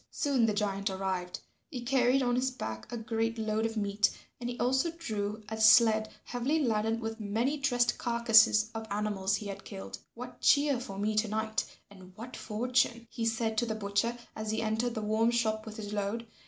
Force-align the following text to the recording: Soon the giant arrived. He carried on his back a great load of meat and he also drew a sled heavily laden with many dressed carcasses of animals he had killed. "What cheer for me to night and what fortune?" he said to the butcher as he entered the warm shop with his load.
Soon 0.09 0.47
the 0.47 0.53
giant 0.55 0.89
arrived. 0.89 1.41
He 1.69 1.81
carried 1.81 2.23
on 2.23 2.33
his 2.35 2.49
back 2.49 2.91
a 2.91 2.97
great 2.97 3.37
load 3.37 3.67
of 3.67 3.77
meat 3.77 4.09
and 4.39 4.49
he 4.49 4.57
also 4.57 4.89
drew 4.97 5.43
a 5.47 5.61
sled 5.61 6.09
heavily 6.23 6.57
laden 6.57 6.99
with 6.99 7.19
many 7.19 7.55
dressed 7.57 7.99
carcasses 7.99 8.71
of 8.73 8.87
animals 8.89 9.35
he 9.35 9.45
had 9.45 9.63
killed. 9.63 9.99
"What 10.15 10.41
cheer 10.41 10.79
for 10.79 10.97
me 10.97 11.15
to 11.17 11.27
night 11.27 11.65
and 11.91 12.13
what 12.15 12.35
fortune?" 12.35 13.05
he 13.11 13.27
said 13.27 13.59
to 13.59 13.67
the 13.67 13.75
butcher 13.75 14.17
as 14.35 14.49
he 14.49 14.63
entered 14.63 14.95
the 14.95 15.03
warm 15.03 15.29
shop 15.29 15.67
with 15.67 15.77
his 15.77 15.93
load. 15.93 16.25